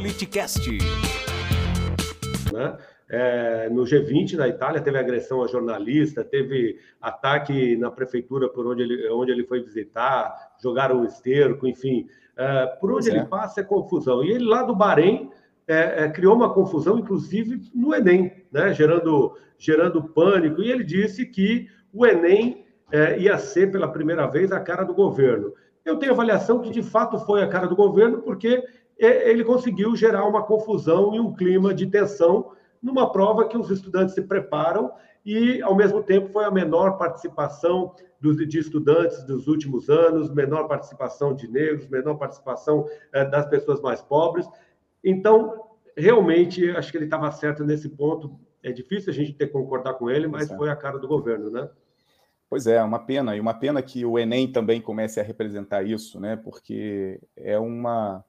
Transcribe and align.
Politicast. 0.00 0.66
Né? 2.50 2.78
É, 3.10 3.68
no 3.68 3.82
G20 3.82 4.34
na 4.34 4.48
Itália 4.48 4.80
teve 4.80 4.96
agressão 4.98 5.44
a 5.44 5.46
jornalista, 5.46 6.24
teve 6.24 6.78
ataque 6.98 7.76
na 7.76 7.90
prefeitura 7.90 8.48
por 8.48 8.66
onde 8.66 8.82
ele, 8.82 9.10
onde 9.10 9.30
ele 9.30 9.44
foi 9.44 9.62
visitar, 9.62 10.34
jogaram 10.62 11.02
o 11.02 11.04
esterco, 11.04 11.66
enfim. 11.66 12.08
É, 12.34 12.66
por 12.80 12.90
onde 12.92 13.10
ele 13.10 13.26
passa 13.26 13.60
é 13.60 13.64
confusão. 13.64 14.24
E 14.24 14.30
ele 14.30 14.46
lá 14.46 14.62
do 14.62 14.74
Bahrein 14.74 15.28
é, 15.68 16.04
é, 16.04 16.08
criou 16.08 16.34
uma 16.34 16.54
confusão, 16.54 16.98
inclusive 16.98 17.60
no 17.74 17.94
Enem, 17.94 18.32
né? 18.50 18.72
gerando, 18.72 19.36
gerando 19.58 20.02
pânico. 20.02 20.62
E 20.62 20.70
ele 20.70 20.82
disse 20.82 21.26
que 21.26 21.68
o 21.92 22.06
Enem 22.06 22.64
é, 22.90 23.18
ia 23.18 23.36
ser 23.36 23.70
pela 23.70 23.92
primeira 23.92 24.26
vez 24.26 24.50
a 24.50 24.60
cara 24.60 24.82
do 24.82 24.94
governo. 24.94 25.52
Eu 25.84 25.98
tenho 25.98 26.12
avaliação 26.12 26.60
que 26.60 26.70
de 26.70 26.82
fato 26.82 27.18
foi 27.18 27.42
a 27.42 27.48
cara 27.48 27.66
do 27.66 27.76
governo, 27.76 28.22
porque 28.22 28.62
ele 29.06 29.44
conseguiu 29.44 29.96
gerar 29.96 30.26
uma 30.26 30.42
confusão 30.42 31.14
e 31.14 31.20
um 31.20 31.32
clima 31.32 31.72
de 31.72 31.86
tensão 31.86 32.52
numa 32.82 33.10
prova 33.10 33.48
que 33.48 33.56
os 33.56 33.70
estudantes 33.70 34.14
se 34.14 34.22
preparam 34.22 34.92
e, 35.24 35.60
ao 35.62 35.74
mesmo 35.74 36.02
tempo, 36.02 36.32
foi 36.32 36.44
a 36.44 36.50
menor 36.50 36.96
participação 36.96 37.94
dos, 38.20 38.36
de 38.36 38.58
estudantes 38.58 39.22
dos 39.24 39.48
últimos 39.48 39.88
anos, 39.88 40.32
menor 40.32 40.66
participação 40.66 41.34
de 41.34 41.48
negros, 41.48 41.88
menor 41.88 42.14
participação 42.14 42.86
é, 43.12 43.24
das 43.24 43.46
pessoas 43.46 43.80
mais 43.80 44.00
pobres. 44.00 44.46
Então, 45.04 45.68
realmente, 45.96 46.70
acho 46.70 46.90
que 46.90 46.98
ele 46.98 47.04
estava 47.04 47.30
certo 47.32 47.64
nesse 47.64 47.88
ponto. 47.88 48.38
É 48.62 48.72
difícil 48.72 49.10
a 49.10 49.14
gente 49.14 49.32
ter 49.32 49.46
que 49.46 49.52
concordar 49.52 49.94
com 49.94 50.10
ele, 50.10 50.26
mas 50.26 50.50
foi 50.50 50.70
a 50.70 50.76
cara 50.76 50.98
do 50.98 51.08
governo, 51.08 51.50
né? 51.50 51.68
Pois 52.48 52.66
é, 52.66 52.82
uma 52.82 52.98
pena, 52.98 53.36
e 53.36 53.40
uma 53.40 53.54
pena 53.54 53.80
que 53.80 54.04
o 54.04 54.18
Enem 54.18 54.50
também 54.50 54.80
comece 54.80 55.20
a 55.20 55.22
representar 55.22 55.84
isso, 55.84 56.18
né? 56.18 56.36
Porque 56.36 57.20
é 57.36 57.58
uma. 57.58 58.24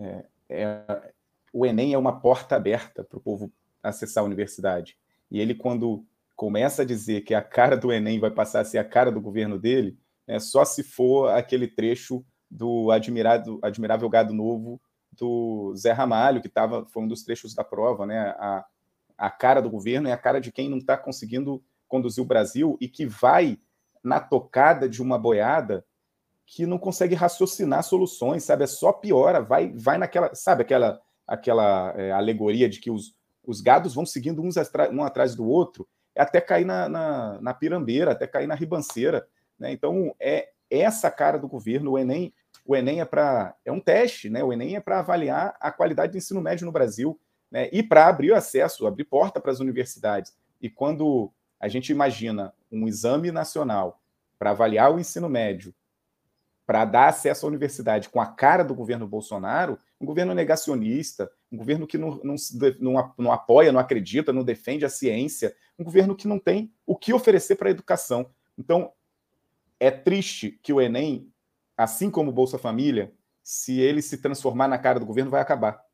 É, 0.00 0.24
é, 0.48 1.12
o 1.52 1.66
Enem 1.66 1.92
é 1.92 1.98
uma 1.98 2.20
porta 2.20 2.56
aberta 2.56 3.04
para 3.04 3.18
o 3.18 3.20
povo 3.20 3.52
acessar 3.82 4.22
a 4.22 4.26
universidade. 4.26 4.96
E 5.30 5.40
ele, 5.40 5.54
quando 5.54 6.04
começa 6.34 6.82
a 6.82 6.84
dizer 6.86 7.20
que 7.20 7.34
a 7.34 7.42
cara 7.42 7.76
do 7.76 7.92
Enem 7.92 8.18
vai 8.18 8.30
passar 8.30 8.60
a 8.60 8.64
ser 8.64 8.78
a 8.78 8.84
cara 8.84 9.12
do 9.12 9.20
governo 9.20 9.58
dele, 9.58 9.98
é 10.26 10.38
só 10.38 10.64
se 10.64 10.82
for 10.82 11.28
aquele 11.30 11.68
trecho 11.68 12.24
do 12.50 12.90
admirado, 12.90 13.58
admirável 13.62 14.08
gado 14.08 14.32
novo 14.32 14.80
do 15.12 15.74
Zé 15.76 15.92
Ramalho, 15.92 16.40
que 16.40 16.48
tava, 16.48 16.86
foi 16.86 17.02
um 17.02 17.08
dos 17.08 17.22
trechos 17.22 17.54
da 17.54 17.62
prova, 17.62 18.06
né? 18.06 18.18
A, 18.38 18.64
a 19.18 19.30
cara 19.30 19.60
do 19.60 19.68
governo 19.68 20.08
é 20.08 20.12
a 20.12 20.16
cara 20.16 20.40
de 20.40 20.50
quem 20.50 20.68
não 20.68 20.78
está 20.78 20.96
conseguindo 20.96 21.62
conduzir 21.86 22.22
o 22.22 22.26
Brasil 22.26 22.78
e 22.80 22.88
que 22.88 23.04
vai 23.04 23.58
na 24.02 24.18
tocada 24.18 24.88
de 24.88 25.02
uma 25.02 25.18
boiada 25.18 25.84
que 26.52 26.66
não 26.66 26.78
consegue 26.78 27.14
raciocinar 27.14 27.84
soluções, 27.84 28.42
sabe? 28.42 28.64
É 28.64 28.66
só 28.66 28.92
piora, 28.92 29.40
vai, 29.40 29.72
vai 29.72 29.96
naquela, 29.96 30.34
sabe 30.34 30.62
aquela, 30.62 31.00
aquela 31.24 31.94
é, 31.96 32.10
alegoria 32.10 32.68
de 32.68 32.80
que 32.80 32.90
os, 32.90 33.14
os 33.46 33.60
gados 33.60 33.94
vão 33.94 34.04
seguindo 34.04 34.42
uns 34.42 34.56
um 34.92 35.04
atrás 35.04 35.36
do 35.36 35.46
outro, 35.46 35.88
até 36.16 36.40
cair 36.40 36.64
na, 36.64 36.88
na, 36.88 37.40
na 37.40 37.54
pirambeira, 37.54 38.10
até 38.10 38.26
cair 38.26 38.48
na 38.48 38.56
ribanceira, 38.56 39.28
né? 39.56 39.70
Então 39.70 40.12
é 40.18 40.48
essa 40.68 41.08
cara 41.08 41.38
do 41.38 41.46
governo. 41.46 41.92
O 41.92 41.98
Enem, 41.98 42.34
o 42.66 42.74
Enem 42.74 43.00
é 43.00 43.04
para 43.04 43.54
é 43.64 43.70
um 43.70 43.80
teste, 43.80 44.28
né? 44.28 44.42
O 44.42 44.52
Enem 44.52 44.74
é 44.74 44.80
para 44.80 44.98
avaliar 44.98 45.56
a 45.60 45.70
qualidade 45.70 46.10
do 46.10 46.18
ensino 46.18 46.40
médio 46.40 46.66
no 46.66 46.72
Brasil, 46.72 47.16
né? 47.48 47.68
E 47.70 47.80
para 47.80 48.08
abrir 48.08 48.34
acesso, 48.34 48.88
abrir 48.88 49.04
porta 49.04 49.38
para 49.38 49.52
as 49.52 49.60
universidades. 49.60 50.34
E 50.60 50.68
quando 50.68 51.32
a 51.60 51.68
gente 51.68 51.92
imagina 51.92 52.52
um 52.72 52.88
exame 52.88 53.30
nacional 53.30 54.00
para 54.36 54.50
avaliar 54.50 54.92
o 54.92 54.98
ensino 54.98 55.28
médio, 55.28 55.72
para 56.70 56.84
dar 56.84 57.08
acesso 57.08 57.44
à 57.44 57.48
universidade 57.48 58.08
com 58.08 58.20
a 58.20 58.26
cara 58.26 58.62
do 58.62 58.76
governo 58.76 59.04
Bolsonaro, 59.04 59.76
um 60.00 60.06
governo 60.06 60.32
negacionista, 60.32 61.28
um 61.50 61.56
governo 61.56 61.84
que 61.84 61.98
não, 61.98 62.20
não, 62.22 62.36
não, 62.78 63.14
não 63.18 63.32
apoia, 63.32 63.72
não 63.72 63.80
acredita, 63.80 64.32
não 64.32 64.44
defende 64.44 64.84
a 64.84 64.88
ciência, 64.88 65.52
um 65.76 65.82
governo 65.82 66.14
que 66.14 66.28
não 66.28 66.38
tem 66.38 66.72
o 66.86 66.94
que 66.94 67.12
oferecer 67.12 67.56
para 67.56 67.70
a 67.70 67.72
educação. 67.72 68.30
Então, 68.56 68.92
é 69.80 69.90
triste 69.90 70.60
que 70.62 70.72
o 70.72 70.80
Enem, 70.80 71.28
assim 71.76 72.08
como 72.08 72.30
o 72.30 72.32
Bolsa 72.32 72.56
Família, 72.56 73.12
se 73.42 73.80
ele 73.80 74.00
se 74.00 74.18
transformar 74.18 74.68
na 74.68 74.78
cara 74.78 75.00
do 75.00 75.06
governo, 75.06 75.28
vai 75.28 75.40
acabar 75.40 75.84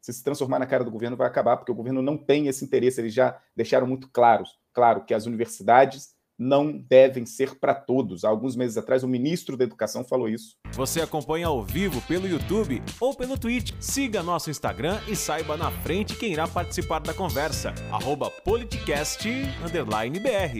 se 0.00 0.12
se 0.12 0.22
transformar 0.22 0.60
na 0.60 0.66
cara 0.66 0.84
do 0.84 0.90
governo, 0.90 1.16
vai 1.16 1.26
acabar, 1.26 1.56
porque 1.56 1.72
o 1.72 1.74
governo 1.74 2.00
não 2.00 2.16
tem 2.16 2.46
esse 2.46 2.64
interesse. 2.64 3.00
Eles 3.00 3.14
já 3.14 3.40
deixaram 3.56 3.88
muito 3.88 4.08
claros, 4.08 4.56
claro, 4.72 5.04
que 5.04 5.14
as 5.14 5.26
universidades 5.26 6.14
não 6.42 6.72
devem 6.72 7.24
ser 7.24 7.58
para 7.58 7.74
todos. 7.74 8.24
Há 8.24 8.28
alguns 8.28 8.56
meses 8.56 8.76
atrás, 8.76 9.04
o 9.04 9.08
ministro 9.08 9.56
da 9.56 9.64
Educação 9.64 10.04
falou 10.04 10.28
isso. 10.28 10.56
Você 10.72 11.00
acompanha 11.00 11.46
ao 11.46 11.62
vivo 11.62 12.00
pelo 12.02 12.26
YouTube 12.26 12.82
ou 13.00 13.14
pelo 13.14 13.38
Twitch. 13.38 13.72
Siga 13.78 14.22
nosso 14.22 14.50
Instagram 14.50 15.00
e 15.08 15.14
saiba 15.14 15.56
na 15.56 15.70
frente 15.70 16.16
quem 16.16 16.32
irá 16.32 16.48
participar 16.48 17.00
da 17.00 17.14
conversa. 17.14 17.72
Arroba 17.90 18.30
politicast_br 18.44 20.58